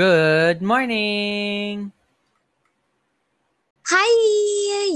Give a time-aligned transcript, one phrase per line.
[0.00, 1.92] Good morning!
[3.84, 4.08] Hi!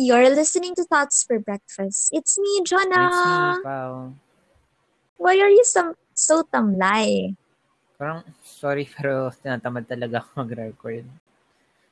[0.00, 2.08] You're listening to Thoughts for Breakfast.
[2.08, 3.04] It's me, Jonah.
[3.04, 4.16] It's me, Pao.
[5.20, 7.36] Why are you so, so tamlay?
[8.00, 11.04] Parang, sorry, pero tinatamad talaga ako mag-record.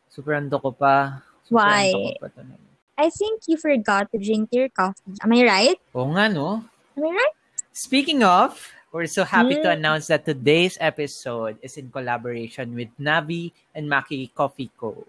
[0.08, 1.20] Super ando ko pa.
[1.44, 1.92] Super Why?
[1.92, 2.64] ko pa talaga.
[2.96, 5.20] I think you forgot to drink your coffee.
[5.20, 5.78] Am I right?
[5.92, 6.64] Oo nga, no?
[6.96, 7.36] Am I right?
[7.76, 9.76] Speaking of, we're so happy to Mm.
[9.80, 15.08] announce that today's episode is in collaboration with Navi and Maki Coffee Co.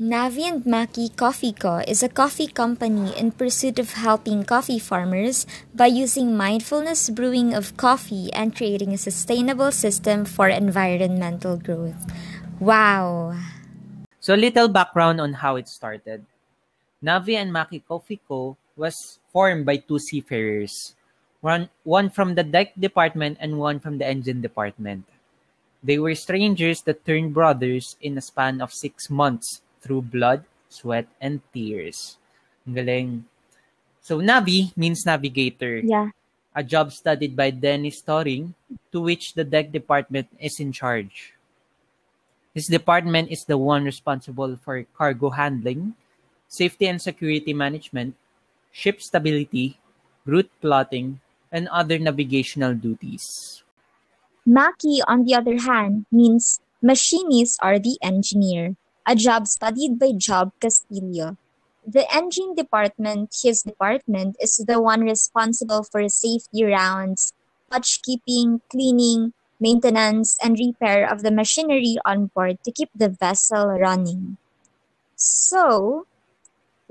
[0.00, 1.80] Navi and Maki Coffee Co.
[1.86, 7.76] is a coffee company in pursuit of helping coffee farmers by using mindfulness brewing of
[7.76, 11.96] coffee and creating a sustainable system for environmental growth.
[12.60, 13.36] Wow!
[14.20, 16.26] So, little background on how it started.
[17.02, 18.56] Navi and Maki Coffee Co.
[18.76, 20.94] was formed by two seafarers,
[21.42, 25.04] one, one from the deck department and one from the engine department.
[25.82, 31.10] They were strangers that turned brothers in a span of six months through blood, sweat,
[31.20, 32.16] and tears.
[32.64, 33.10] Ang galing.
[34.00, 36.14] So, Navi means navigator, Yeah.
[36.54, 38.54] a job studied by Dennis Storing,
[38.94, 41.34] to which the deck department is in charge.
[42.54, 45.98] This department is the one responsible for cargo handling,
[46.46, 48.14] safety and security management,
[48.70, 49.80] ship stability,
[50.22, 51.18] route plotting,
[51.52, 53.62] and other navigational duties.
[54.48, 58.74] Maki, on the other hand, means machinists are the engineer,
[59.06, 61.36] a job studied by Job Castillo.
[61.86, 67.34] The engine department, his department, is the one responsible for safety rounds,
[67.70, 74.38] watchkeeping, cleaning, maintenance, and repair of the machinery on board to keep the vessel running.
[75.14, 76.06] So,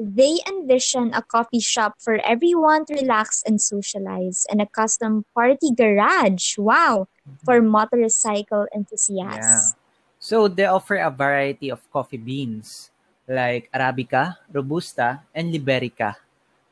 [0.01, 5.69] they envision a coffee shop for everyone to relax and socialize, and a custom party
[5.77, 6.57] garage.
[6.57, 7.07] Wow!
[7.43, 9.73] for motorcycle enthusiasts.
[9.73, 9.79] Yeah.
[10.21, 12.91] So they offer a variety of coffee beans
[13.27, 16.15] like Arabica, Robusta, and Liberica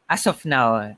[0.10, 0.98] as of now.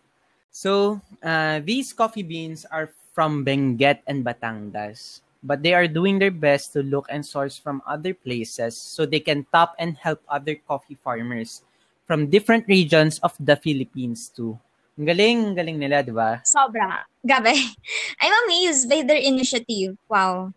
[0.51, 6.31] So uh, these coffee beans are from Benguet and Batangas, but they are doing their
[6.31, 10.55] best to look and source from other places so they can top and help other
[10.55, 11.63] coffee farmers
[12.11, 14.59] from different regions of the Philippines too.
[14.99, 16.43] Ang galing, galing nila, di ba?
[16.43, 17.07] Sobra.
[17.23, 17.55] Gabi.
[18.19, 19.95] I'm amazed by their initiative.
[20.11, 20.51] Wow.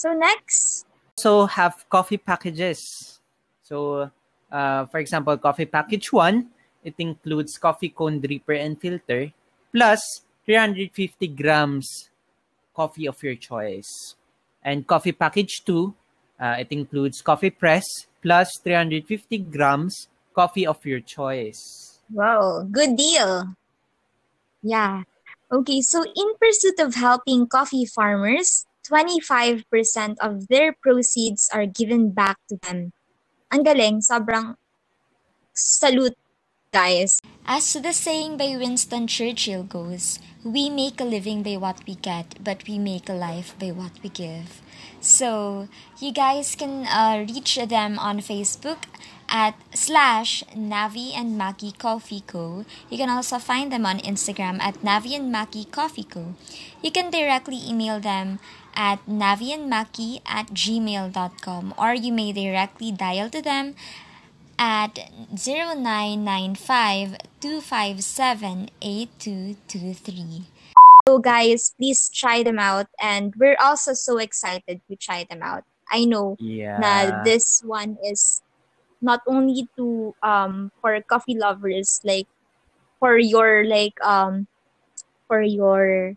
[0.00, 0.88] So next,
[1.20, 2.80] also have coffee packages.
[3.60, 4.08] So,
[4.48, 6.48] uh, for example, coffee package one,
[6.80, 9.36] it includes coffee cone dripper and filter,
[9.68, 10.00] plus
[10.48, 12.08] 350 grams
[12.72, 14.16] coffee of your choice.
[14.64, 15.92] And coffee package two,
[16.40, 17.84] uh, it includes coffee press
[18.24, 21.94] plus 350 grams coffee of your choice.
[22.10, 23.54] wow, good deal.
[24.62, 25.04] Yeah.
[25.52, 29.64] Okay, so in pursuit of helping coffee farmers, 25%
[30.20, 32.92] of their proceeds are given back to them.
[33.52, 34.56] Ang galing, sobrang
[35.52, 36.16] salute,
[36.72, 37.20] guys.
[37.46, 42.42] As the saying by Winston Churchill goes, we make a living by what we get,
[42.42, 44.60] but we make a life by what we give.
[45.00, 45.68] So,
[46.00, 48.88] you guys can uh, reach them on Facebook
[49.34, 52.62] at slash Navi and Maki Coffee Co.
[52.86, 56.38] You can also find them on Instagram at Navi and Maki Coffee Co.
[56.86, 58.38] You can directly email them
[58.76, 63.74] at naviandmaki at gmail.com or you may directly dial to them
[64.58, 64.98] at
[65.34, 70.42] 0995 257 8223.
[71.08, 75.64] So guys, please try them out and we're also so excited to try them out.
[75.90, 76.78] I know Yeah.
[76.78, 78.43] na this one is
[79.04, 82.26] not only to um for coffee lovers like
[82.98, 84.48] for your like um
[85.28, 86.14] for your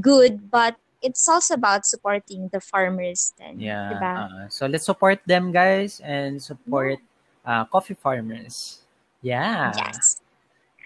[0.00, 3.90] good but it's also about supporting the farmers then Yeah.
[3.98, 4.14] diba?
[4.16, 6.98] uh, so let's support them, guys, and support
[7.44, 8.80] uh, coffee farmers.
[9.20, 9.72] Yeah.
[9.76, 10.22] yes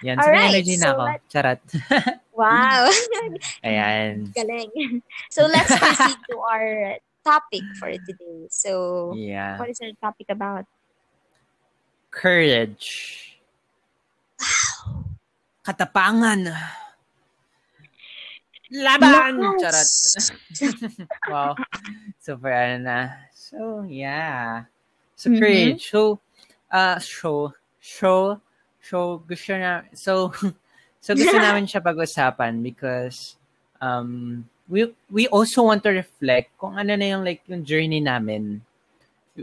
[0.03, 0.21] Yan.
[0.21, 1.05] Alright, Alright, energy na so ako.
[1.09, 1.61] let- Charat.
[2.37, 2.89] wow
[3.65, 4.29] Ayan.
[4.37, 5.03] galing
[5.33, 9.57] so let's proceed to our topic for today so Yeah.
[9.59, 10.65] what is our topic about
[12.17, 12.89] Courage.
[15.61, 16.49] Katapangan.
[18.73, 19.35] Laban!
[19.37, 19.61] Lakas!
[19.61, 19.89] Charat.
[21.31, 21.53] wow.
[22.17, 23.01] Super ano na.
[23.37, 24.65] So, yeah.
[25.13, 25.39] So, Mhm.
[25.39, 25.83] courage.
[25.93, 26.19] So,
[26.73, 27.53] uh, show,
[27.85, 28.41] show,
[28.81, 30.33] show, gusto na, so,
[31.05, 33.37] so gusto namin siya pag-usapan because,
[33.79, 34.41] um,
[34.73, 38.65] we, we also want to reflect kung ano na yung, like, yung journey namin.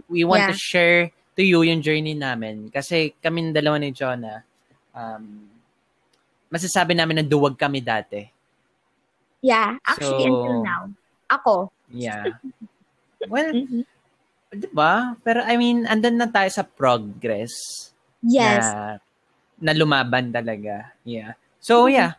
[0.09, 0.65] We want to Yeah.
[0.73, 1.01] share
[1.33, 2.69] to you yung journey namin.
[2.69, 4.41] Kasi kami dalawa ni Jonah,
[4.91, 5.50] um,
[6.47, 8.30] masasabi namin na duwag kami dati.
[9.44, 10.81] yeah actually So- until now
[11.27, 12.25] ako Yeah.
[13.30, 13.85] Well, Mhm.
[14.51, 15.13] di ba?
[15.21, 17.53] Pero I mean, andun na tayo sa progress.
[18.19, 18.65] Yes.
[18.65, 18.97] Na,
[19.62, 20.91] na lumaban talaga.
[21.06, 21.38] Yeah.
[21.62, 21.94] So, Mhm.
[21.95, 22.12] yeah.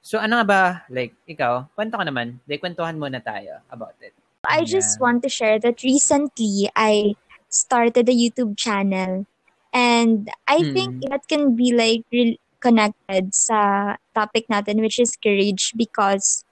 [0.00, 2.40] So, ano nga ba, like, ikaw, kwento ka naman.
[2.48, 4.16] Like, kwentuhan muna tayo about it.
[4.48, 5.02] I just Yeah.
[5.04, 7.12] want to share that recently I
[7.48, 9.26] started a YouTube channel.
[9.72, 11.10] And I think Mm.
[11.10, 16.42] that can be like re- connected sa topic natin which is courage because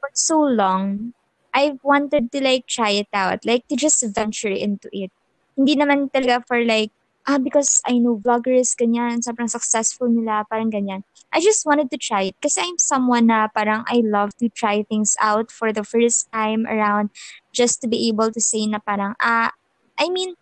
[0.00, 1.12] for so long
[1.54, 5.10] I wanted to like try it out like to just venture into it.
[5.56, 6.92] Hindi naman talaga for like
[7.26, 11.02] ah because I know vloggers ganyan sobrang successful nila parang ganyan.
[11.32, 14.84] I just wanted to try it kasi I'm someone na parang I love to try
[14.86, 17.10] things out for the first time around
[17.52, 19.52] just to be able to say na parang ah
[19.98, 20.34] I mean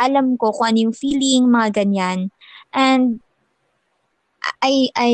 [0.00, 2.32] alam ko kung ano yung feeling mga ganyan
[2.72, 3.20] and
[4.62, 5.10] I I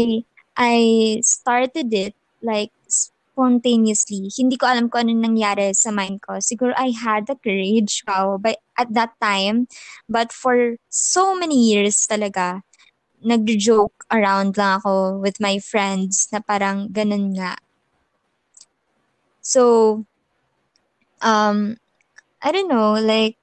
[0.57, 0.77] I
[1.23, 4.31] started it like spontaneously.
[4.33, 6.39] Hindi ko alam kung ano nangyari sa mind ko.
[6.41, 9.69] Siguro I had the courage wow, but at that time.
[10.09, 12.63] But for so many years talaga,
[13.21, 17.59] nag-joke around lang ako with my friends na parang ganun nga.
[19.43, 20.05] So,
[21.23, 21.77] um,
[22.43, 23.37] I don't know, like,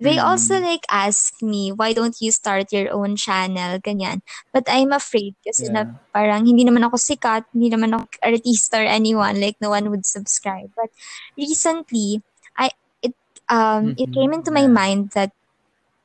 [0.00, 0.18] they Mm.
[0.18, 4.20] also like ask me, why don't you start your own channel, ganyan.
[4.52, 5.94] But I'm afraid kasi na Yeah.
[6.12, 10.06] parang hindi naman ako sikat, hindi naman ako artista or anyone, like no one would
[10.06, 10.70] subscribe.
[10.76, 10.90] But
[11.38, 12.22] recently,
[12.58, 12.70] I
[13.02, 13.14] it
[13.48, 14.14] um it Mhm.
[14.14, 15.32] came into my mind that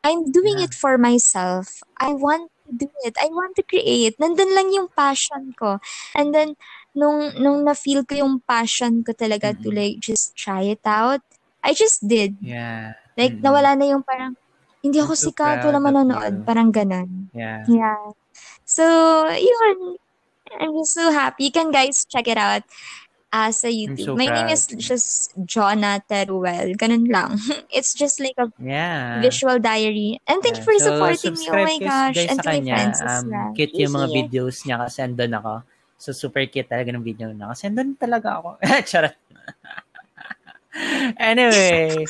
[0.03, 0.63] I'm doing Yeah.
[0.63, 1.81] it for myself.
[1.99, 3.15] I want to do it.
[3.19, 4.15] I want to create.
[4.19, 5.79] Nandun lang yung passion ko.
[6.15, 6.55] And then
[6.95, 9.75] nung nung na-feel ko yung passion ko talaga to Mhm.
[9.75, 11.21] like just try it out,
[11.59, 12.39] I just did.
[12.39, 12.95] Yeah.
[13.15, 13.43] Like, Mm.
[13.43, 14.35] nawala na yung parang,
[14.79, 16.33] hindi ako so sikat, of manonood.
[16.39, 16.45] you.
[16.47, 17.27] Parang ganun.
[17.35, 17.67] Yeah.
[17.67, 17.99] Yeah.
[18.63, 18.83] So,
[19.27, 19.99] yun.
[20.55, 21.45] I'm just so happy.
[21.45, 22.63] You can guys check it out
[23.29, 24.01] uh, sa YouTube.
[24.01, 24.55] so My name proud.
[24.55, 26.73] is just Jonna Teruel.
[26.73, 27.37] Ganun lang.
[27.69, 29.19] It's just like a Yeah.
[29.21, 30.17] visual diary.
[30.25, 30.69] And thank you Yeah.
[30.71, 31.45] for So, supporting me.
[31.51, 32.15] Oh my gosh.
[32.17, 32.73] guys And to my kanya.
[32.73, 33.51] friends as Um, well.
[33.53, 35.53] cute yung mga videos niya kasi andun ako.
[35.99, 37.51] So, super cute talaga ng video na.
[37.51, 38.49] Kasi andun talaga ako.
[38.89, 39.13] Charot.
[41.19, 42.05] anyway.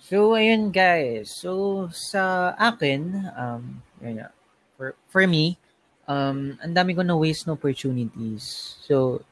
[0.00, 1.34] So, ayun guys.
[1.34, 4.30] So, sa akin, um, yun nga.
[4.78, 5.58] For, for me,
[6.06, 8.76] um, ang dami ko na waste na opportunities.
[8.86, 9.24] So,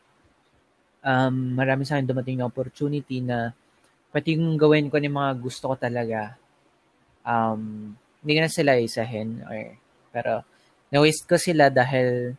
[1.05, 3.55] um, marami sa akin dumating na opportunity na
[4.11, 6.35] pati yung gawin ko ng mga gusto ko talaga,
[7.23, 9.43] um, hindi ko na sila isahin.
[9.47, 9.79] Or,
[10.11, 10.33] pero,
[10.91, 12.39] na-waste ko sila dahil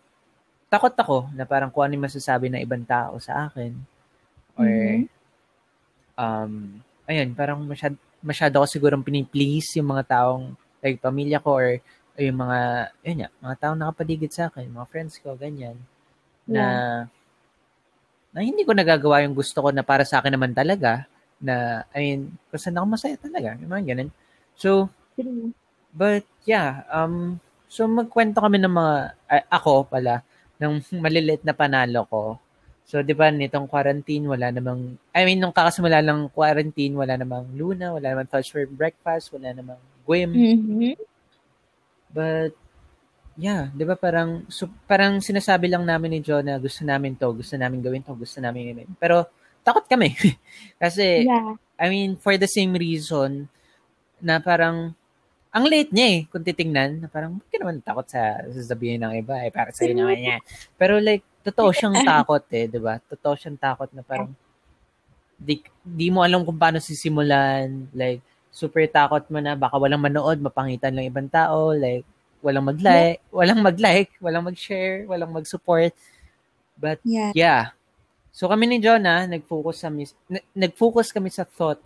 [0.71, 3.71] takot ako na parang kung ano yung masasabi ng ibang tao sa akin.
[4.59, 5.14] Or, Mhm.
[6.17, 11.69] Um, ayun, parang masyado, masyado ako sigurong piniplease yung mga taong, like, pamilya ko or,
[12.17, 12.59] or yung mga,
[13.05, 15.77] yun nga, mga taong nakapaligid sa akin, mga friends ko, ganyan.
[16.47, 16.63] Na,
[18.35, 21.07] na hindi ko nagagawa yung gusto ko na para sa akin naman talaga.
[21.39, 22.21] Na, I mean,
[22.51, 23.55] kung saan ako masaya talaga.
[23.63, 24.09] Yung mga ganun.
[24.59, 24.91] So.
[25.95, 27.39] But yeah, um
[27.71, 28.95] so magkwento kami ng mga
[29.31, 30.21] a- ako pala
[30.59, 30.73] ng
[31.03, 32.21] maliliit na panalo ko.
[32.85, 37.49] So 'di ba nitong quarantine wala namang I mean nung kakasimula ng quarantine wala namang
[37.57, 40.29] Luna, wala namang Touch for Breakfast, wala namang Gwim.
[40.29, 40.93] Mhm.
[42.13, 42.53] But
[43.35, 47.33] yeah, 'di ba parang so, parang sinasabi lang namin ni John na gusto namin 'to,
[47.33, 48.89] gusto namin gawin 'to, gusto namin gawin.
[49.01, 49.25] Pero
[49.65, 50.13] takot kami.
[50.81, 51.57] Kasi Yeah.
[51.75, 53.51] I mean, for the same reason
[54.23, 54.95] na parang
[55.51, 59.39] ang late niya eh, kung titingnan, na parang, bakit naman takot sa sasabihin ng iba
[59.43, 60.41] eh, para sa'yo naman yan.
[60.75, 62.97] Pero like, totoo siyang takot eh, di ba?
[62.97, 64.33] Totoo siyang takot na parang,
[65.37, 70.41] di, di mo alam kung paano sisimulan, like, super takot mo na, baka walang manood,
[70.41, 72.07] mapangitan lang ibang tao, like,
[72.41, 75.93] walang mag-like, walang mag-like, walang mag-share, walang mag-support.
[76.75, 77.31] But, Yeah.
[77.37, 77.63] yeah.
[78.35, 81.79] So kami ni Jonah, nag-focus kami, na- nag-focus kami sa thought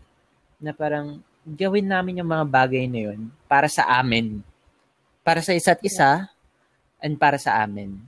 [0.58, 4.42] na parang gawin namin yung mga bagay na yun para sa amin.
[5.22, 6.25] Para sa isa't isa
[6.98, 8.01] and para sa amin.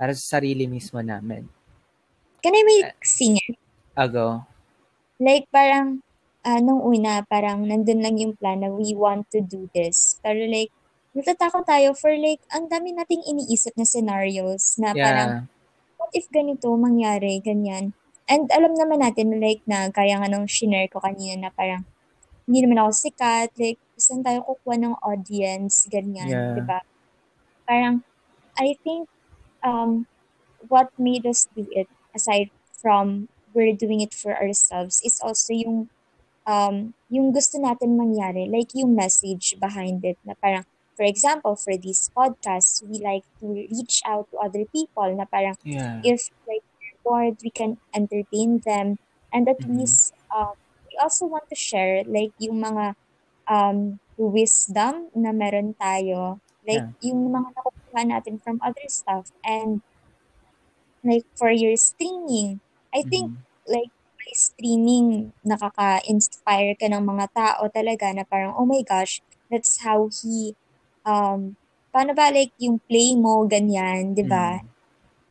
[0.00, 1.44] Para sa sarili mismo namin.
[2.40, 3.52] Can I make singer?
[3.92, 4.48] Ago.
[5.20, 6.00] Like, parang,
[6.40, 10.16] ah, nung una, parang nandun lang yung plan na we want to do this.
[10.24, 10.72] Pero like,
[11.12, 16.00] natatakot tayo for like, ang dami nating iniisip na scenarios na parang, Yeah.
[16.00, 17.92] what if ganito mangyari, ganyan.
[18.24, 21.84] And alam naman natin, like, na kaya nga nung shinare ko kanina na parang,
[22.48, 26.56] hindi naman ako sikat, like, saan tayo kukuha ng audience, ganyan, Yeah.
[26.56, 26.80] di ba?
[27.68, 28.00] Parang,
[28.56, 29.10] I think,
[29.64, 30.06] um,
[30.58, 32.50] what made us do it, aside
[32.80, 35.90] from we're doing it for ourselves, is also yung,
[36.46, 40.64] um, yung gusto natin mangyari, like yung message behind it, na parang,
[40.96, 45.56] for example, for these podcasts, we like to reach out to other people na parang,
[45.64, 46.02] Yeah.
[46.02, 48.96] if like they're bored, we can entertain them,
[49.32, 49.66] and at Mhm.
[49.66, 50.54] least um,
[50.90, 52.94] we also want to share like yung mga
[53.50, 56.40] um, wisdom na meron tayo.
[56.66, 59.30] Like yung mga nakukuha natin from other stuff.
[59.42, 59.82] And
[61.04, 62.60] like for your streaming,
[62.94, 63.36] I think Mhm.
[63.66, 69.80] like by streaming, nakaka-inspire ka ng mga tao talaga na parang, oh my gosh, that's
[69.80, 70.54] how he,
[71.08, 71.56] um,
[71.94, 74.60] paano ba like yung play mo, ganyan, di ba?
[74.60, 74.68] Mm.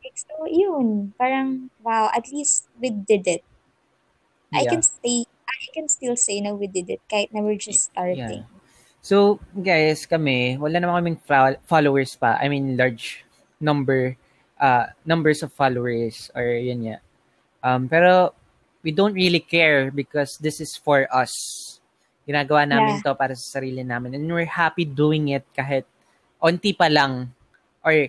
[0.02, 3.42] Like, so yun, parang, wow, at least we did it.
[4.54, 4.70] I Yeah.
[4.70, 8.44] can stay, I can still say na we did it kahit na we're just starting.
[8.46, 8.59] Yeah.
[9.00, 12.36] So, guys, kami, wala naman kaming fol- followers pa.
[12.36, 13.24] I mean, large
[13.56, 14.16] number,
[14.60, 16.98] uh, numbers of followers or yun nga.
[17.64, 18.36] Um, pero,
[18.84, 21.80] we don't really care because this is for us.
[22.28, 24.14] Ginagawa namin to para sa sarili namin.
[24.16, 25.84] And we're happy doing it kahit
[26.40, 27.32] onti pa lang
[27.84, 28.08] or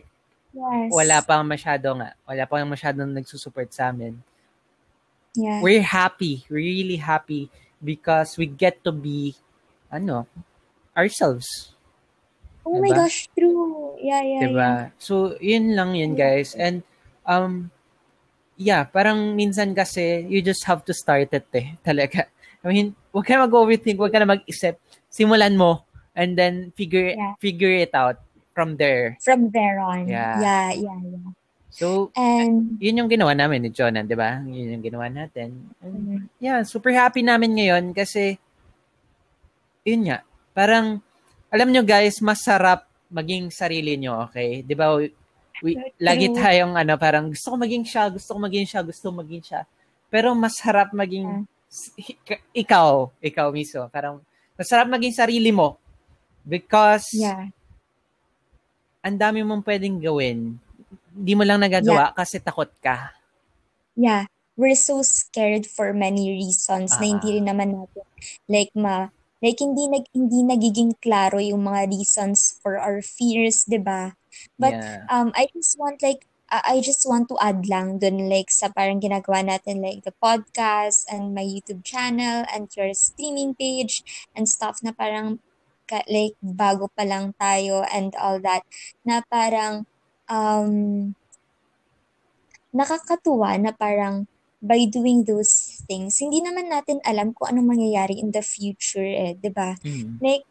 [0.52, 0.92] Yes.
[0.92, 2.12] wala pa masyado nga.
[2.28, 4.20] Wala pa masyadong nagsusupport sa amin.
[5.32, 5.64] Yeah.
[5.64, 6.44] We're happy.
[6.52, 7.48] Really happy
[7.80, 9.40] because we get to be,
[9.88, 10.28] ano,
[10.96, 11.74] ourselves.
[12.62, 13.06] oh my diba?
[13.06, 13.98] gosh, true.
[13.98, 14.56] Yeah, yeah, Diba?
[14.58, 14.82] yeah.
[15.02, 16.54] So, yun lang yun, guys.
[16.54, 16.82] And,
[17.26, 17.70] um,
[18.58, 21.74] yeah, parang minsan kasi, you just have to start it eh.
[21.82, 22.30] Talaga.
[22.62, 24.78] I mean, huwag ka mag-overthink, huwag ka na mag-isip.
[25.10, 25.84] Simulan mo,
[26.14, 27.34] and then figure Yeah.
[27.42, 28.22] figure it out
[28.54, 29.18] from there.
[29.26, 30.06] From there on.
[30.06, 30.38] Yeah.
[30.40, 31.30] Yeah, yeah, yeah.
[31.72, 34.44] So, And, yun yung ginawa namin ni Jonan, di ba?
[34.44, 35.72] Yun yung ginawa natin.
[35.82, 38.38] And, mm, yeah, super happy namin ngayon kasi,
[39.88, 40.22] yun nga,
[40.52, 41.00] parang,
[41.52, 44.64] alam nyo guys, masarap maging sarili nyo, okay?
[44.64, 45.12] Di ba, we,
[46.00, 49.44] lagi tayong ano, parang gusto ko maging siya, gusto ko maging siya, gusto ko maging
[49.44, 49.62] siya.
[50.08, 53.88] Pero masarap maging s- ik- ikaw, ikaw mismo.
[53.92, 54.20] Parang
[54.56, 55.80] masarap maging sarili mo
[56.44, 57.48] because yeah.
[59.06, 60.60] ang dami mong pwedeng gawin.
[61.12, 63.12] Hindi mo lang nagagawa kasi takot ka.
[63.96, 64.28] Yeah.
[64.60, 67.10] We're so scared for many reasons na Ah.
[67.16, 68.04] hindi rin naman natin
[68.52, 69.10] like ma
[69.42, 74.16] like hindi nag hindi nagiging klaro yung mga reasons for our fears, 'di ba?
[74.56, 75.04] But yeah.
[75.10, 79.00] um I just want like I just want to add lang dun like sa parang
[79.00, 84.04] ginagawa natin like the podcast and my YouTube channel and your streaming page
[84.36, 85.40] and stuff na parang
[86.12, 88.68] like bago pa lang tayo and all that
[89.08, 89.88] na parang
[90.28, 91.12] um
[92.76, 94.28] nakakatuwa na parang
[94.60, 99.36] by doing those things hindi naman natin alam kung anong mangyayari in the future eh,
[99.36, 99.76] 'di ba?
[99.84, 100.24] Mm.
[100.24, 100.48] like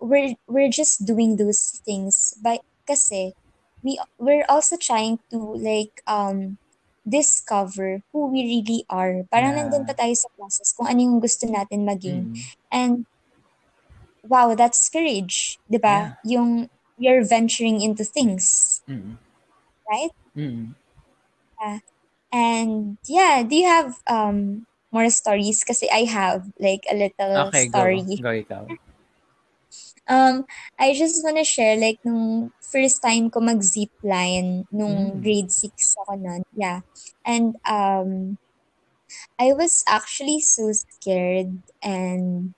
[0.00, 2.56] we're we're just doing those things by
[2.88, 3.36] kasi
[3.84, 6.56] we we're also trying to like um
[7.04, 9.24] discover who we really are.
[9.32, 9.68] Parang Yeah.
[9.68, 12.32] nandun pa tayo sa process kung ano yung gusto natin maging.
[12.32, 12.40] Mm.
[12.72, 12.94] And
[14.24, 16.16] wow, that's courage, 'di ba?
[16.24, 16.68] Yung
[17.00, 19.16] you're venturing into things, Mm.
[19.88, 20.12] right?
[20.36, 20.76] Mm.
[22.32, 27.68] And yeah, do you have um more stories kasi I have like a little Okay,
[27.70, 28.02] story.
[28.20, 28.22] go.
[28.22, 28.64] Go ikaw.
[30.10, 30.44] Um,
[30.78, 35.22] I just wanna share, like, nung first time ko mag-zip line, nung Mm.
[35.22, 36.82] grade 6 ako nun, yeah.
[37.22, 38.34] And, um,
[39.38, 42.54] I was actually so scared and,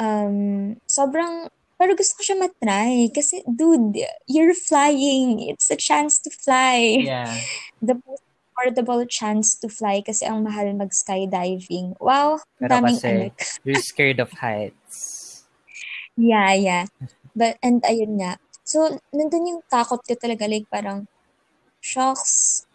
[0.00, 3.12] um, sobrang, pero gusto ko siya matry.
[3.12, 5.40] Kasi, dude, you're flying.
[5.52, 7.04] It's a chance to fly.
[7.04, 7.28] Yeah.
[7.82, 11.96] The most affordable chance to fly kasi ang mahal mag-skydiving.
[11.96, 13.24] Wow, Pero daming kasi, ano.
[13.64, 15.48] you're scared of heights.
[16.20, 16.84] Yeah, yeah.
[17.32, 18.36] But, and ayun nga.
[18.62, 20.44] So, nandun yung takot ko talaga.
[20.44, 21.08] Like, parang,
[21.80, 22.68] shocks.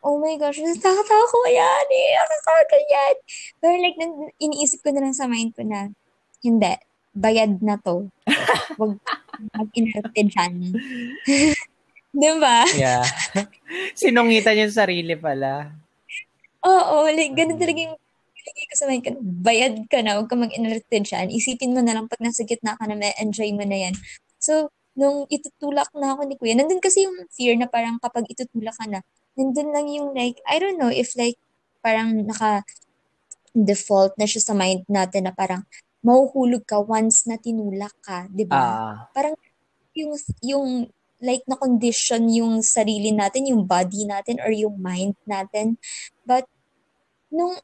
[0.00, 2.10] Oh my gosh, takot ako yan eh.
[2.16, 3.16] Nakakakal yan.
[3.60, 5.92] Pero like, nan- iniisip ko na lang sa mind ko na,
[6.40, 6.74] hindi.
[7.12, 8.08] Bayad na to.
[8.78, 8.96] Huwag
[9.52, 10.54] mag-inerte dyan.
[12.18, 12.58] diba?
[12.74, 13.06] Yeah.
[13.98, 15.70] Sinungitan yung sarili pala.
[16.66, 17.96] Oo, like, ganun talaga yung
[18.34, 19.10] nilagay ko sa mind ko.
[19.22, 21.30] Bayad ka na, huwag ka mag-inerte dyan.
[21.30, 23.94] Isipin mo na lang pag nasa gitna ka na, may enjoy mo na yan.
[24.42, 28.74] So, nung itutulak na ako ni Kuya, nandun kasi yung fear na parang kapag itutulak
[28.74, 29.00] ka na,
[29.38, 31.38] nandun lang yung like, I don't know if like,
[31.78, 32.66] parang naka
[33.54, 35.62] default na siya sa mind natin na parang
[36.02, 38.58] mahuhulog ka once na tinulak ka, di ba?
[38.58, 38.96] Ah.
[39.14, 39.34] parang
[39.94, 40.66] yung yung
[41.18, 45.78] like na condition yung sarili natin, yung body natin or yung mind natin.
[46.22, 46.46] But
[47.30, 47.58] nung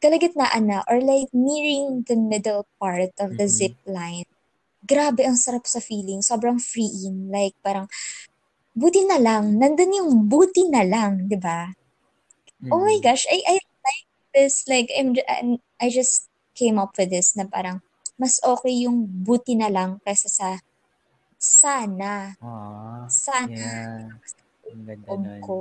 [0.00, 3.52] kalagitnaan na or like nearing the middle part of the Mhm.
[3.52, 4.24] zip line,
[4.84, 6.24] grabe ang sarap sa feeling.
[6.24, 7.28] Sobrang freeing.
[7.28, 7.84] Like parang
[8.72, 9.60] buti na lang.
[9.60, 11.68] Nandun yung buti na lang, di ba?
[12.72, 14.06] Oh my gosh, I I like
[14.36, 17.80] this like I'm- I just came up with this na parang
[18.20, 20.60] mas okay yung buti na lang kaysa sa
[21.40, 22.36] sana.
[22.38, 23.08] Ah.
[23.08, 24.12] Sana Yeah.
[24.70, 25.40] Ang ganda loob nun.
[25.40, 25.56] ko.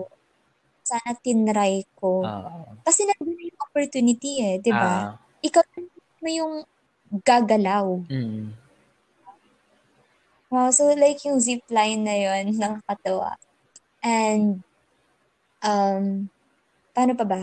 [0.83, 2.21] Sana tinry ko.
[2.21, 2.67] Ah.
[2.83, 5.15] Kasi nandun yung opportunity eh, di ba?
[5.15, 5.39] Ah.
[5.39, 5.63] ikaw
[6.19, 6.53] mo yung
[7.23, 8.03] gagalaw.
[8.11, 8.51] Mm.
[10.49, 13.39] Wow, so like yung zip line na yun, nakakatawa.
[14.03, 14.59] And,
[15.61, 16.27] um,
[16.91, 17.41] paano pa ba?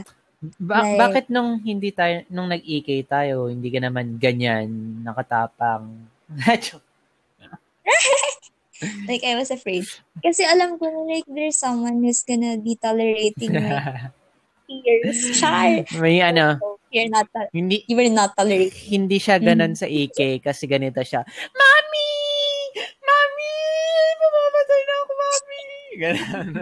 [0.61, 4.69] Ba- Like- bakit nung hindi tayo nung nag-EK tayo, hindi ka naman ganyan
[5.03, 5.89] nakatapang?
[9.09, 9.89] Like, I was afraid.
[10.21, 14.13] Kasi alam ko na like, there's someone who's gonna be tolerating my
[14.69, 15.41] tears.
[15.41, 15.81] Char!
[15.97, 16.61] May ano,
[16.93, 18.77] you're not, to- hindi you were not tolerating.
[18.77, 21.25] hindi siya ganun sa EK kasi ganito siya.
[21.57, 22.09] Mami!
[23.01, 23.53] Mami!
[24.21, 25.63] Mamamatay na ako, Mami!
[25.97, 26.49] Ganun.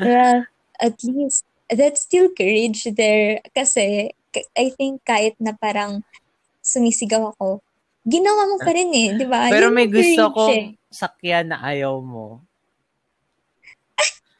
[0.00, 0.48] Well,
[0.80, 3.44] at least, that's still courage there.
[3.52, 4.10] Kasi,
[4.56, 6.02] I think kahit na parang
[6.64, 7.60] sumisigaw ako,
[8.02, 9.48] ginawa mo pa rin eh, di ba?
[9.48, 10.74] Pero Yun may gusto kong eh.
[10.88, 12.40] sakyan na ayaw mo.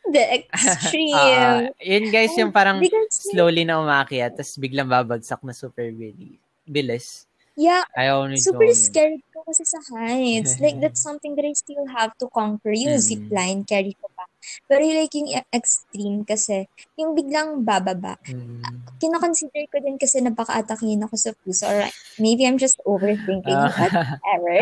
[0.06, 1.14] The extreme.
[1.18, 6.38] Ah, yun guys, yung parang Because, slowly na umakyat, tapos biglang babagsak na super bili-
[6.64, 7.26] bilis.
[7.54, 8.40] yeah, Ayaw nito.
[8.42, 10.58] super scared ko kasi sa heights.
[10.58, 12.72] Like, that's something that I still have to conquer.
[12.72, 13.02] Yung Mm.
[13.02, 14.24] zipline, carry ko pa.
[14.66, 16.66] Pero like yung extreme kasi,
[16.96, 18.62] yung biglang bababa, Mm.
[18.98, 21.66] kinakonsider ko din kasi na baka atakin ako sa puso.
[21.66, 23.56] Or maybe I'm just overthinking.
[23.56, 23.70] Ah.
[23.80, 24.56] Whatever.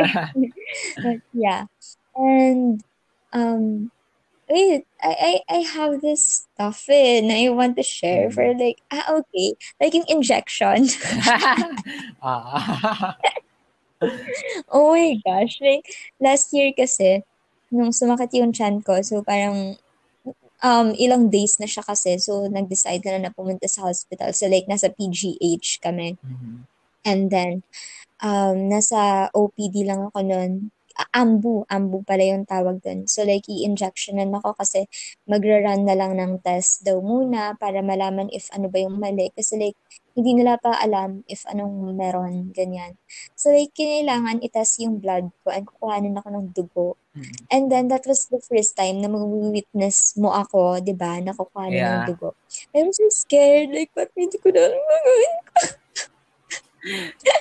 [1.02, 1.66] but yeah.
[2.18, 2.82] And,
[3.32, 3.90] um,
[4.48, 8.34] wait, I, I, I have this stuff eh, na I want to share Mm.
[8.34, 9.54] for like, ah, okay.
[9.80, 10.88] Like yung injection.
[12.22, 13.16] ah.
[14.70, 15.58] Oh my gosh.
[15.58, 15.82] Like,
[16.22, 17.26] last year kasi,
[17.72, 19.76] nung sumakit yung chan ko, so parang,
[20.62, 24.32] um, ilang days na siya kasi, so nag-decide na na pumunta sa hospital.
[24.34, 26.18] So like, nasa PGH kami.
[26.22, 26.66] Mhm.
[27.06, 27.62] And then,
[28.22, 30.18] um, nasa OPD lang ako.
[30.98, 33.06] A- Ambu, ambu pala yung tawag dun.
[33.06, 34.90] So like, i-injectionan ako kasi
[35.30, 39.30] magra-run na lang ng test daw muna para malaman if ano ba yung mali.
[39.34, 39.78] Kasi like,
[40.18, 42.98] hindi nila pa alam if anong meron, ganyan.
[43.38, 46.88] So like, kinailangan itest yung blood ko and kukuhanin ako ng dugo.
[47.14, 47.34] Mhm.
[47.54, 51.78] And then, that was the first time na mag-witness mo ako, di ba, na kukuhanin
[51.78, 52.06] ng Yeah.
[52.10, 52.34] dugo.
[52.74, 54.82] I was so scared, like, parang hindi ko na alam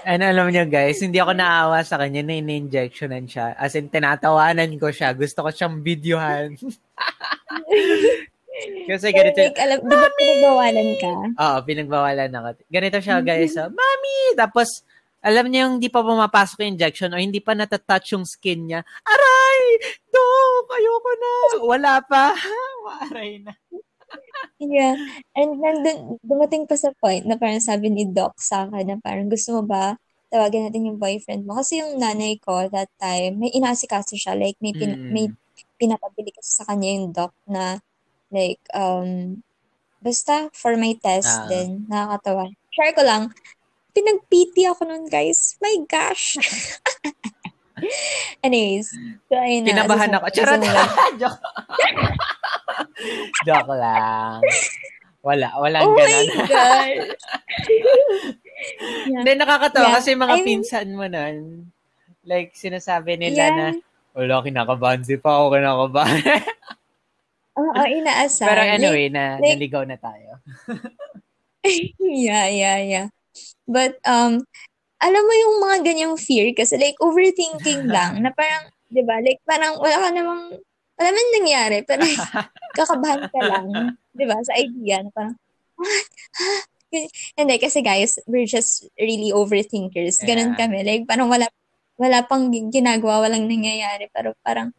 [0.03, 3.53] And alam niyo guys, hindi ako naawa sa kanya na in-injectionan siya.
[3.55, 5.13] As in, tinatawanan ko siya.
[5.13, 6.57] Gusto ko siyang videohan.
[8.87, 11.11] Kasi ganito, Like, alam, di ba pinagbawalan ka?
[11.35, 12.47] Oo, pinagbawalan ako.
[12.67, 13.53] Ganito siya, guys.
[13.55, 14.17] ah, Mami!
[14.33, 14.81] Tapos,
[15.19, 18.79] alam niya yung hindi pa pumapasok yung injection o hindi pa natatouch yung skin niya.
[19.03, 19.61] Aray!
[20.07, 20.65] Dok!
[20.71, 21.31] Ayoko na!
[21.61, 22.31] Wala pa.
[23.05, 23.51] Aray na.
[24.57, 24.95] Yeah.
[25.35, 28.97] And then, dun- dumating pa sa point na parang sabi ni Doc sa akin na
[28.97, 31.55] parang gusto mo ba tawagin natin yung boyfriend mo?
[31.55, 34.33] Kasi yung nanay ko that time, may inaasikaso siya.
[34.33, 35.11] Like, may, pin- Mm.
[35.11, 35.25] may
[35.75, 37.79] pinapabili kasi sa kanya yung doc na
[38.29, 39.41] like, um,
[39.97, 41.47] basta for my test Ah.
[41.47, 41.87] din.
[41.87, 42.51] Nakakatawa.
[42.71, 43.33] Share ko lang.
[43.91, 45.57] Pinag-PT ako nun, guys.
[45.57, 46.37] My gosh.
[48.45, 48.87] Anyways.
[49.27, 49.69] So, ayun na.
[49.73, 50.25] Kinabahan ako.
[50.31, 50.61] Charot!
[51.21, 51.41] Joke.
[53.45, 54.39] Joke lang.
[55.21, 55.47] Wala.
[55.57, 56.25] Walang Oh my ganun.
[56.45, 56.97] God.
[57.67, 59.11] yeah.
[59.11, 59.95] Hindi, nakakatawa Yeah.
[59.97, 61.35] kasi mga I mean- pinsan mo nun,
[62.23, 63.55] like, sinasabi nila Yeah.
[63.55, 63.65] na,
[64.13, 65.01] wala, kinakabahan.
[65.01, 66.21] Di pa ako kinakabahan.
[67.67, 68.47] Oo, inaasar.
[68.47, 70.39] Pero Like, anyway, na, like- naligaw na tayo.
[71.99, 73.07] yeah, yeah, yeah.
[73.67, 74.41] But, um,
[74.97, 79.43] alam mo yung mga ganyang fear kasi like overthinking lang na parang, di ba, like
[79.45, 80.57] parang wala ka namang,
[80.97, 82.17] wala man nangyari, pero like,
[82.79, 83.65] kakabahan ka lang,
[84.15, 85.35] di ba, sa idea na parang,
[85.77, 86.07] what?
[86.41, 86.49] Ha?
[87.35, 90.23] Hindi, kasi guys, we're just really overthinkers.
[90.23, 90.59] Ganun Yeah.
[90.65, 90.77] kami.
[90.87, 91.51] Like, parang wala,
[91.99, 94.07] wala pang ginagawa, walang nangyayari.
[94.07, 94.71] Pero parang,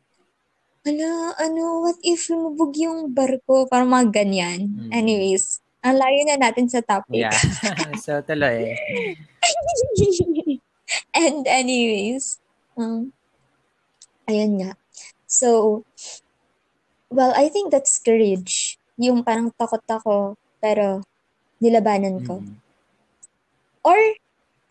[0.88, 3.68] ala, ano, what if lumubog yung barko?
[3.68, 4.72] Parang mga ganyan.
[4.72, 4.90] Mm.
[4.90, 7.28] Anyways, ang layo na natin sa topic.
[7.28, 7.36] Yeah.
[8.04, 8.72] so, tuloy.
[11.12, 12.40] And anyways,
[12.80, 13.12] um,
[14.24, 14.72] ayun nga.
[15.28, 15.84] So,
[17.12, 18.80] well, I think that's courage.
[18.96, 21.04] Yung parang takot ako, pero
[21.60, 22.40] nilabanan ko.
[22.40, 22.56] Mm.
[23.84, 24.00] Or,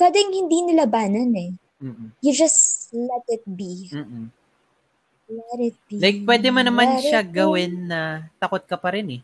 [0.02, 1.54] pwedeng hindi nilabanan eh.
[1.78, 2.10] Mm-mm.
[2.26, 3.94] You just let it be.
[3.94, 4.34] Mm-mm.
[5.28, 6.00] Let it be.
[6.00, 9.22] Like, pwede mo naman Let siya gawin na takot ka pa rin eh.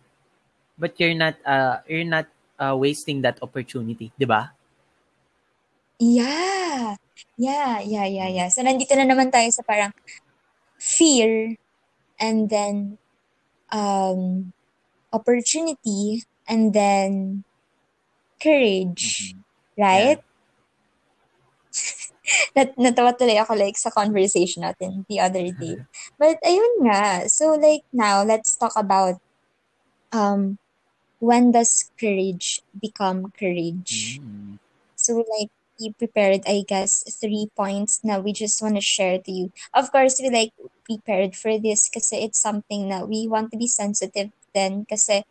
[0.75, 2.27] But you're not, uh, you're not
[2.59, 4.11] uh, wasting that opportunity.
[4.19, 4.51] Di ba?
[6.01, 6.99] Yeah.
[7.37, 8.47] Yeah, yeah, yeah, yeah.
[8.51, 9.95] So, nandito na naman tayo sa parang
[10.75, 11.55] fear
[12.19, 12.99] and then
[13.71, 14.51] um,
[15.13, 17.43] opportunity and then
[18.41, 19.35] courage.
[19.77, 20.19] Right?
[22.55, 25.77] Nat natawa tuloy ako like sa conversation natin the other day.
[26.21, 27.27] But ayun nga.
[27.27, 29.19] So like now, let's talk about
[30.15, 30.57] um
[31.19, 34.19] when does courage become courage?
[34.19, 34.59] Mm.
[34.95, 39.31] So like we prepared, I guess, three points now we just want to share to
[39.31, 39.51] you.
[39.73, 40.53] Of course, we like
[40.85, 45.25] prepared for this because it's something that we want to be sensitive then kasi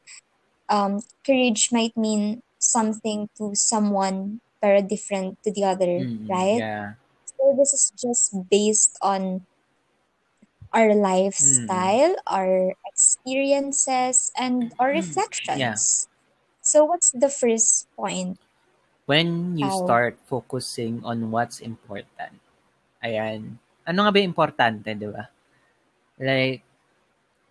[0.68, 6.62] um, courage might mean something to someone very different to the other, Mm, right?
[6.62, 6.94] Yeah.
[7.26, 9.42] So this is just based on
[10.70, 12.30] our lifestyle, mm-hmm.
[12.30, 15.02] our experiences, and our mm-hmm.
[15.02, 16.06] reflections.
[16.62, 18.38] So what's the first point?
[19.04, 19.82] When you How?
[19.84, 22.38] start focusing on what's important.
[23.02, 23.58] Ayan.
[23.82, 25.26] Ano nga ba importante, di ba?
[26.22, 26.62] Like,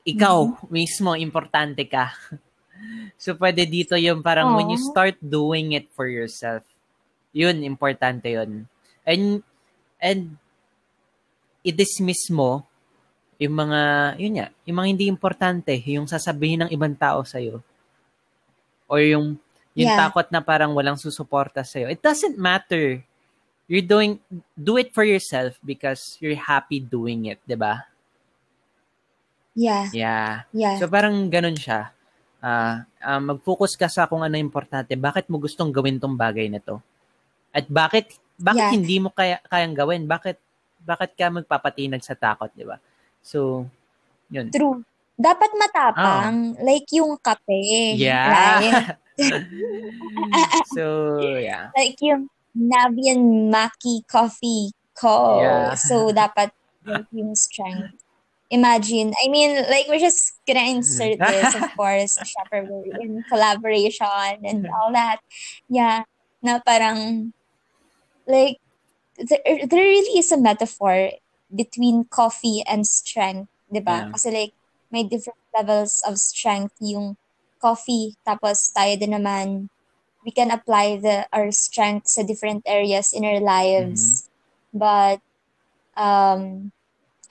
[0.08, 2.16] ikaw mismo, importante ka.
[3.22, 6.64] so, pwede dito yung parang when you start doing it for yourself,
[7.32, 8.68] yun, importante yun.
[9.08, 9.42] And,
[9.98, 10.36] and,
[11.62, 12.66] i-dismiss mo
[13.42, 13.80] yung mga,
[14.22, 17.62] yun nga, yung mga hindi importante, yung sasabihin ng ibang tao sa'yo.
[18.86, 19.38] Or yung,
[19.74, 19.98] yung Yeah.
[19.98, 21.90] takot na parang walang susuporta sa'yo.
[21.90, 23.02] It doesn't matter.
[23.66, 24.20] You're doing,
[24.54, 27.88] do it for yourself because you're happy doing it, di ba?
[29.58, 30.48] Yeah, Yeah.
[30.56, 31.92] yeah, So parang ganun siya.
[32.42, 34.98] Ah, ah, mag-focus ka sa kung ano importante.
[34.98, 36.82] Bakit mo gustong gawin tong bagay na to?
[37.52, 38.74] At bakit bakit Yeah.
[38.74, 40.10] hindi mo kaya kayang gawin?
[40.10, 40.38] Bakit
[40.82, 42.82] bakit ka magpapatinag sa takot, di ba?
[43.22, 43.70] So,
[44.34, 44.50] yun.
[44.50, 44.82] true.
[45.14, 48.26] Dapat matapang, like yung kape, Yeah.
[48.34, 48.98] right?
[50.74, 51.70] so, yeah.
[51.78, 52.26] Like yung
[52.58, 55.38] Navian Maki Coffee Co.
[55.46, 55.78] Yeah.
[55.78, 56.50] So, dapat
[56.82, 57.94] like yung strength.
[58.52, 62.20] Imagine, I mean, like, we're just gonna insert this, of course,
[62.52, 65.24] we're in collaboration and all that.
[65.72, 66.04] Yeah,
[66.44, 67.32] na parang,
[68.28, 68.58] like,
[69.18, 71.12] there, there really is a metaphor
[71.54, 74.08] between coffee and strength, di ba?
[74.08, 74.12] Yeah.
[74.12, 74.54] Kasi like,
[74.92, 77.16] may different levels of strength yung
[77.62, 79.70] coffee, tapos tayo din naman,
[80.26, 84.30] we can apply the our strength sa different areas in our lives.
[84.74, 85.22] But
[85.98, 86.72] um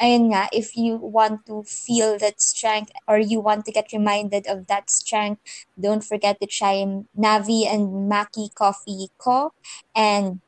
[0.01, 4.49] ayun nga, if you want to feel that strength or you want to get reminded
[4.49, 5.41] of that strength,
[5.79, 9.53] don't forget to try Navi and Maki Coffee Co.
[9.95, 10.41] And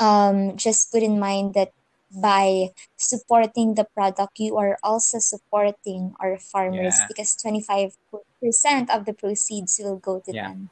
[0.00, 1.72] um, just put in mind that
[2.08, 7.06] by supporting the product, you are also supporting our farmers Yeah.
[7.08, 7.92] because 25%
[8.88, 10.48] of the proceeds will go to Yeah.
[10.48, 10.70] them.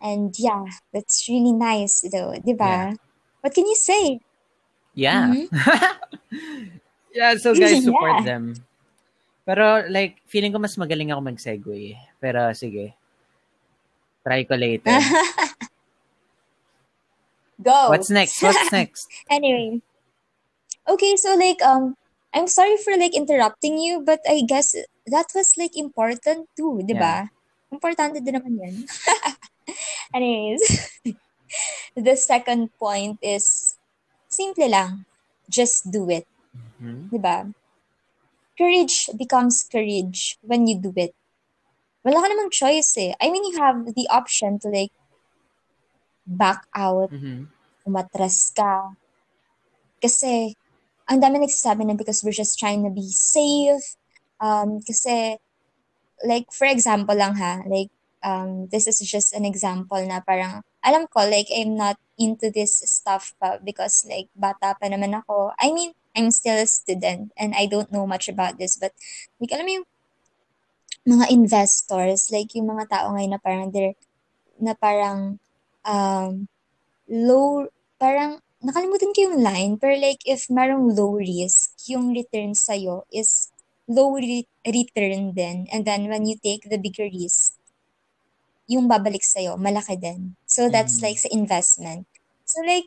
[0.00, 0.64] And yeah,
[0.96, 2.96] that's really nice though, di ba?
[3.44, 4.24] What can you say?
[4.96, 5.28] Yeah.
[5.28, 5.52] Mhm.
[7.12, 8.36] yeah, so guys, support Yeah.
[8.36, 8.44] them.
[9.44, 11.96] Pero like, feeling ko mas magaling ako mag-segue.
[12.16, 12.96] Pero sige.
[14.24, 14.96] Try ko later.
[17.62, 17.90] Go.
[17.90, 18.42] What's next?
[18.42, 19.08] What's next?
[19.28, 19.80] Anyway.
[20.88, 21.94] Okay, so like um
[22.32, 24.74] I'm sorry for like interrupting you, but I guess
[25.06, 27.28] that was like important too, 'di ba?
[27.70, 28.74] Importante din naman 'yan.
[30.16, 30.62] Anyways,
[31.98, 33.76] the second point is
[34.30, 35.06] simple lang.
[35.50, 36.26] Just do it,
[36.78, 37.10] Hmm?
[37.10, 37.50] 'di ba?
[38.58, 41.16] Courage becomes courage when you do it.
[42.04, 43.12] Wala ka namang choice eh.
[43.20, 44.92] I mean, you have the option to like
[46.30, 47.50] back out, Mhm.
[47.82, 48.94] umatras ka.
[49.98, 50.54] Kasi,
[51.10, 53.98] ang dami nagsasabi na because we're just trying to be safe.
[54.38, 55.36] Um, kasi,
[56.22, 57.90] like, for example lang ha, like,
[58.22, 62.78] um, this is just an example na parang, alam ko, like, I'm not into this
[62.86, 65.52] stuff pa because, like, bata pa naman ako.
[65.58, 68.94] I mean, I'm still a student and I don't know much about this, but,
[69.42, 69.88] like, alam mo yung
[71.08, 73.96] mga investors, like, yung mga tao ngayon na parang they're,
[74.60, 75.40] na parang,
[75.84, 76.48] um,
[77.08, 83.04] low, parang, nakalimutan ko yung line, pero like, if merong low risk, yung return sa'yo
[83.10, 83.48] is
[83.88, 85.66] low re- return din.
[85.72, 87.56] And then, when you take the bigger risk,
[88.70, 90.38] yung babalik sa'yo, malaki din.
[90.46, 91.02] So, that's Mhm.
[91.02, 92.06] like sa investment.
[92.46, 92.86] So, like,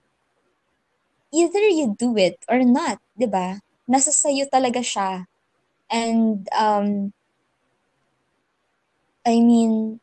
[1.33, 3.59] either you do it or not, di ba?
[3.89, 5.27] Nasa sa'yo talaga siya.
[5.91, 7.11] And, um,
[9.27, 9.99] I mean,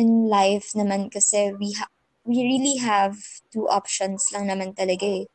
[0.00, 1.92] in life naman kasi we ha-
[2.28, 3.18] we really have
[3.52, 5.26] two options lang naman talaga eh.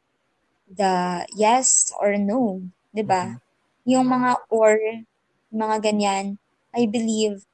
[0.80, 0.94] The
[1.36, 2.42] yes or no,
[2.96, 3.24] 'di ba?
[3.86, 4.80] Yung mga or,
[5.54, 6.26] mga ganyan,
[6.74, 7.46] I believe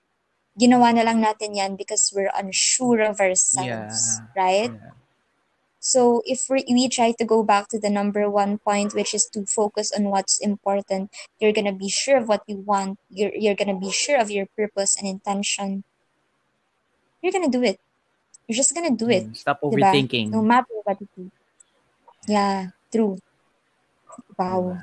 [0.60, 4.72] ginawa na lang natin yan because we're unsure of ourselves, right?
[4.74, 4.94] Yeah.
[5.80, 9.26] So if we, we try to go back to the number one point, which is
[9.34, 13.00] to focus on what's important, you're gonna be sure of what you want.
[13.10, 15.84] You're you're gonna be sure of your purpose and intention.
[17.22, 17.80] You're gonna do it.
[18.48, 19.28] You're just gonna do it.
[19.30, 19.84] Mm, Stop diba?
[19.84, 20.32] overthinking.
[20.32, 21.30] No matter what it is.
[22.28, 23.18] Yeah, true.
[24.38, 24.78] Wow.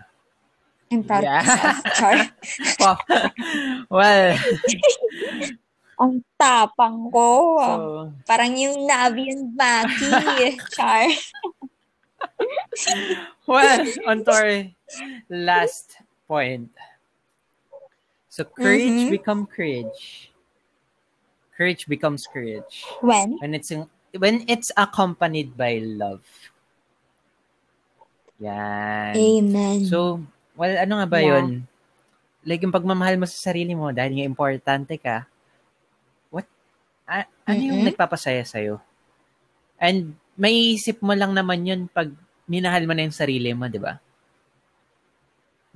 [0.93, 1.41] I'm proud Yeah.
[1.41, 2.17] of myself, Char.
[2.81, 2.97] Wow.
[3.91, 4.39] well,
[6.03, 7.29] Ang tapang ko.
[7.57, 10.13] So, Parang yung Navi and Maki.
[10.77, 11.09] Char.
[13.49, 14.53] well, on to our
[15.33, 15.97] last
[16.29, 16.69] point.
[18.29, 19.11] So, courage Mhm.
[19.11, 20.29] become courage.
[21.57, 23.41] Courage becomes courage When?
[23.41, 23.89] when it's in,
[24.21, 26.21] when it's accompanied by love.
[28.41, 29.17] Yan.
[29.17, 29.79] Amen.
[29.89, 30.21] So,
[30.53, 31.41] well, ano nga ba Yeah.
[31.41, 31.65] yun?
[32.47, 35.25] Like, yung pagmamahal mo sa sarili mo dahil nga importante ka,
[36.31, 36.47] what?
[37.09, 37.89] A- ano yung Mm-mm.
[37.91, 38.79] nagpapasaya sa'yo?
[39.81, 42.13] And may isip mo lang naman yun pag
[42.47, 43.99] minahal mo na yung sarili mo, di ba?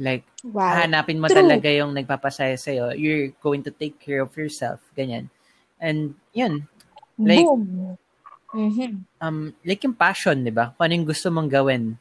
[0.00, 0.84] Like, wow.
[0.84, 1.44] hanapin mo True.
[1.44, 2.92] talaga yung nagpapasaya sa'yo.
[2.96, 4.80] You're going to take care of yourself.
[4.94, 5.28] Ganyan.
[5.80, 6.68] And, yun.
[7.18, 7.96] like- Boom.
[8.50, 9.06] Mhm.
[9.22, 10.74] Um, like yung passion, di ba?
[10.74, 11.94] Kung ano yung gusto mong gawin.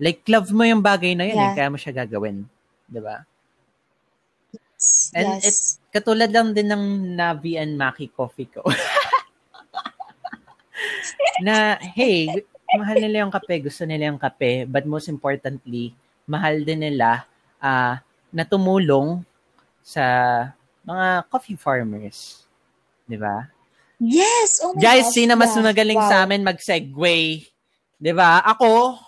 [0.00, 1.56] Like, love mo yung bagay na yun, eh, Yeah.
[1.56, 2.48] kaya mo siya gagawin.
[2.88, 3.24] Di ba?
[4.52, 5.12] Yes.
[5.12, 5.80] And yes.
[5.92, 6.84] Katulad lang din ng
[7.16, 8.64] Navi and Maki coffee ko.
[11.44, 12.28] na, hey,
[12.76, 15.92] mahal nila yung kape, gusto nila yung kape, but most importantly,
[16.24, 17.24] mahal din nila
[17.60, 18.00] ah
[18.32, 19.22] na tumulong
[19.80, 20.02] sa
[20.84, 22.44] mga coffee farmers.
[23.06, 23.46] Di ba?
[23.96, 24.60] Yes!
[24.60, 25.62] Oh my Guys, gosh, sino mas yeah.
[25.64, 26.10] magaling Wow.
[26.10, 27.16] sa amin mag-segue?
[27.96, 28.42] Di ba?
[28.44, 28.98] Ako,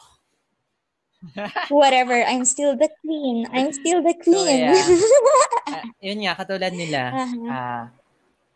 [1.75, 2.15] Whatever.
[2.15, 3.43] I'm still the queen.
[3.51, 4.71] I'm still the queen.
[4.71, 4.79] yeah.
[5.75, 7.51] ah, yun nga, katulad nila, Uh-huh.
[7.51, 7.83] ah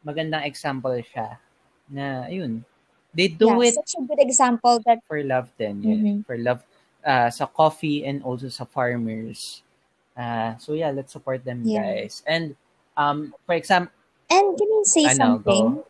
[0.03, 1.39] magandang example siya
[1.91, 2.63] na, yun,
[3.11, 5.83] they do yeah, it such a good example that for love din.
[5.83, 5.99] Yeah.
[5.99, 6.17] Mhm.
[6.27, 6.63] For love
[7.03, 9.63] uh, sa coffee and also sa farmers.
[10.15, 11.83] Uh, so yeah, let's support them Yeah.
[11.83, 12.23] guys.
[12.27, 12.55] And
[12.95, 13.91] um for example,
[14.33, 15.85] And can I say Ano, something?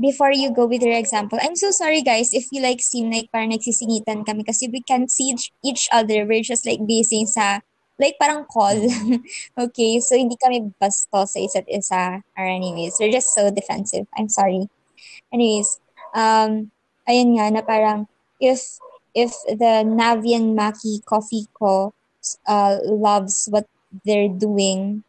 [0.00, 3.28] Before you go with your example, I'm so sorry guys if you like seem like
[3.28, 6.24] parang nagsisingitan kami kasi we can't see each, other.
[6.24, 7.60] We're just like basing sa
[7.98, 8.78] like parang call.
[9.68, 12.96] okay, so hindi kami basto sa isa't isa or anyways.
[12.96, 14.06] We're just so defensive.
[14.16, 14.70] I'm sorry.
[15.34, 15.82] Anyways,
[16.14, 16.70] um,
[17.04, 18.06] ayun nga na parang
[18.40, 18.78] if
[19.12, 21.92] if the Navian Maki Coffee Co.
[22.46, 23.66] uh, loves what
[24.06, 25.02] they're doing,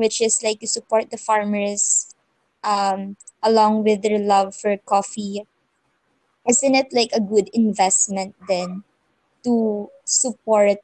[0.00, 2.16] which is like to support the farmers
[2.64, 5.44] um, along with their love for coffee,
[6.48, 8.82] isn't it like a good investment then
[9.44, 10.78] to support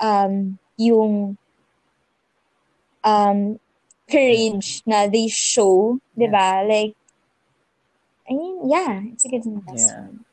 [0.00, 1.36] um, yung
[3.04, 3.58] um,
[4.10, 6.60] courage na they show, di ba?
[6.66, 6.92] Like,
[8.28, 10.26] I mean, yeah, it's a good investment.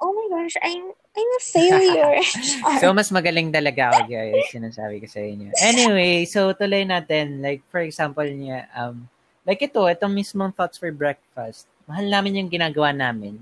[0.00, 2.24] Oh my gosh, I'm I'm a failure.
[2.80, 5.52] so mas magaling talaga ako guys, sinasabi ko sa inyo.
[5.60, 7.44] Anyway, so tuloy natin.
[7.44, 9.04] Like for example niya, um,
[9.44, 11.68] like ito, itong mismong thoughts for breakfast.
[11.84, 13.36] Mahal namin yung ginagawa namin.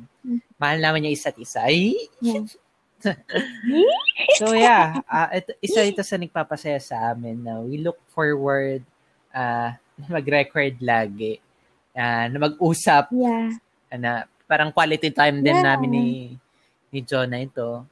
[0.59, 1.63] Mahal namin yung isa't isa.
[1.63, 1.95] Ay!
[2.19, 2.43] Yeah.
[4.37, 8.85] So yeah, uh, ito, isa ito sa nagpapasaya sa amin na we look forward
[9.33, 9.73] uh,
[10.11, 11.41] mag-record lagi.
[11.95, 13.57] Uh, na mag-usap yeah.
[13.95, 15.65] na parang quality time din Yeah.
[15.65, 16.07] namin ni
[16.91, 17.87] ni John na ito.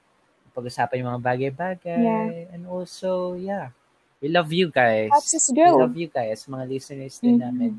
[0.54, 2.02] Pag-usapan yung mga bagay-bagay.
[2.02, 2.54] Yeah.
[2.54, 3.70] And also, yeah.
[4.18, 5.14] We love you guys.
[5.14, 7.42] Helps us We love you guys, mga listeners din Mhm.
[7.42, 7.72] namin.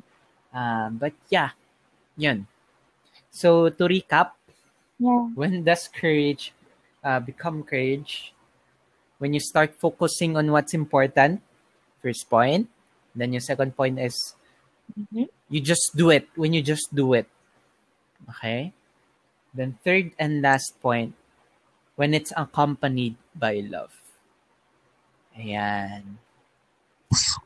[0.56, 1.52] Um, but yeah,
[2.16, 2.48] yun.
[3.30, 4.40] So, to recap,
[4.96, 5.32] Yeah.
[5.36, 6.56] when does courage
[7.04, 8.32] uh, become courage?
[9.20, 11.44] When you start focusing on what's important,
[12.00, 12.68] first point.
[13.12, 14.16] Then your second point is
[14.96, 15.28] Mhm.
[15.52, 17.28] you just do it when you just do it.
[18.32, 18.72] Okay?
[19.54, 21.14] Then third and last point,
[21.96, 23.92] when it's accompanied by love.
[25.38, 26.20] Ayan.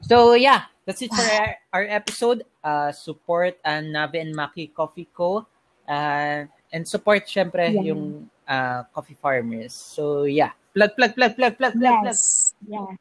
[0.04, 2.44] So yeah, that's it for our, our episode.
[2.64, 5.46] Uh, support and Nabe and Maki Coffee Co.
[5.88, 7.94] Uh, and support syempre Yeah.
[7.94, 9.74] yung uh, coffee farmers.
[9.74, 12.12] So yeah, plug, plug, plug, plug, plug, plug, plug.
[12.12, 12.54] Yes.
[12.68, 12.98] Yeah.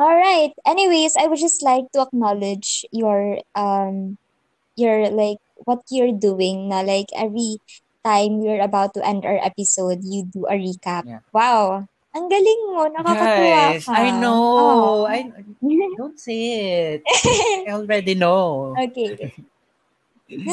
[0.00, 0.52] All right.
[0.64, 4.16] Anyways, I would just like to acknowledge your um
[4.76, 7.60] your like what you're doing na like every
[8.04, 11.06] time we're about to end our episode, you do a recap.
[11.06, 11.20] Yeah.
[11.32, 11.88] Wow.
[12.10, 12.90] Ang galing mo.
[12.90, 13.94] Nakakatuwa Guys, ka.
[13.94, 15.06] I know.
[15.06, 15.06] Oh.
[15.06, 15.30] I
[15.98, 17.02] don't say it.
[17.06, 18.74] I already know.
[18.74, 19.30] okay.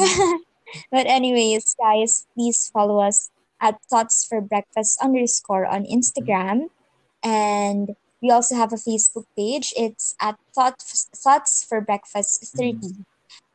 [0.92, 3.30] but anyways, guys, please follow us
[3.60, 6.70] at Thoughts for Breakfast underscore on Instagram.
[7.22, 9.74] And we also have a Facebook page.
[9.76, 12.78] It's at Thoughts Thoughts for Breakfast mm-hmm.
[12.78, 13.04] 30.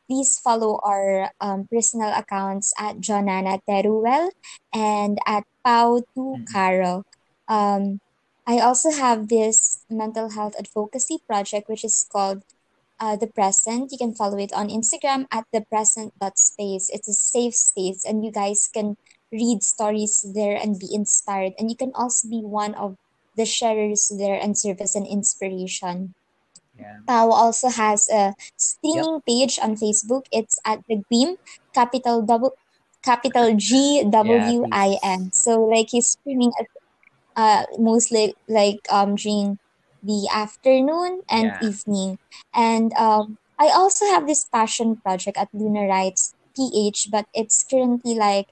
[0.08, 4.30] Please follow our um, personal accounts at Jonana Teruel
[4.72, 7.04] and at Pau Tu Caro.
[7.48, 8.00] Um,
[8.46, 12.44] I also have this mental health advocacy project, which is called
[13.00, 13.90] uh, The Present.
[13.90, 16.90] You can follow it on Instagram at the present.space.
[16.92, 18.96] It's a safe space, and you guys can
[19.32, 21.54] read stories there and be inspired.
[21.58, 22.96] And you can also be one of
[23.36, 26.14] the sharers there and serve as an inspiration.
[26.78, 26.98] Yeah.
[27.06, 30.24] Pao also has a streaming page on Facebook.
[30.32, 31.36] It's at the Gleam,
[31.74, 32.56] capital double
[33.04, 35.30] capital G W I N.
[35.32, 36.66] So like he's streaming at
[37.36, 39.58] uh mostly like um during
[40.02, 41.58] the afternoon and Yeah.
[41.60, 42.18] evening.
[42.54, 48.14] And um I also have this passion project at Lunar Rights PH, but it's currently
[48.14, 48.46] like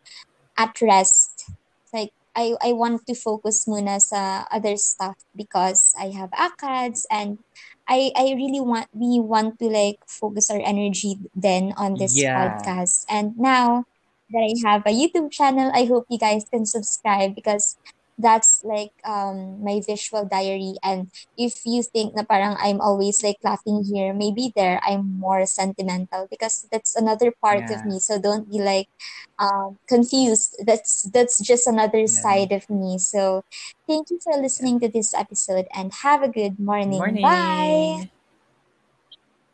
[0.59, 1.45] at rest.
[1.93, 7.39] Like I I want to focus muna sa other stuff because I have ACADS and
[7.93, 12.33] I I really want we want to like focus our energy then on this Yeah.
[12.33, 13.05] podcast.
[13.11, 13.85] And now
[14.33, 17.77] that I have a YouTube channel, I hope you guys can subscribe because
[18.23, 23.37] that's like um my visual diary and if you think na parang I'm always like
[23.45, 27.99] laughing here, maybe there I'm more sentimental because that's another part of me.
[28.01, 28.89] So don't be like
[29.39, 30.57] um confused.
[30.65, 32.09] That's that's just another Yeah.
[32.09, 32.99] side of me.
[32.99, 33.43] So
[33.89, 37.19] thank you for listening to this episode and have a good morning.
[37.19, 37.21] Morning.
[37.21, 38.13] Bye.